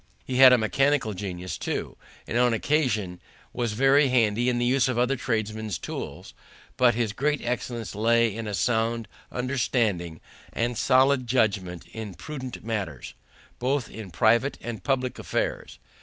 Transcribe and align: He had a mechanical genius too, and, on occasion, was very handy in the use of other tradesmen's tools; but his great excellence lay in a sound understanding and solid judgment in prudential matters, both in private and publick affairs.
He 0.25 0.37
had 0.37 0.51
a 0.51 0.57
mechanical 0.57 1.13
genius 1.13 1.59
too, 1.59 1.95
and, 2.25 2.35
on 2.35 2.55
occasion, 2.55 3.19
was 3.53 3.73
very 3.73 4.07
handy 4.09 4.49
in 4.49 4.57
the 4.57 4.65
use 4.65 4.87
of 4.87 4.97
other 4.97 5.15
tradesmen's 5.15 5.77
tools; 5.77 6.33
but 6.75 6.95
his 6.95 7.13
great 7.13 7.39
excellence 7.43 7.93
lay 7.93 8.35
in 8.35 8.47
a 8.47 8.55
sound 8.55 9.07
understanding 9.31 10.19
and 10.53 10.75
solid 10.75 11.27
judgment 11.27 11.85
in 11.93 12.15
prudential 12.15 12.65
matters, 12.65 13.13
both 13.59 13.91
in 13.91 14.09
private 14.09 14.57
and 14.59 14.83
publick 14.83 15.19
affairs. 15.19 15.77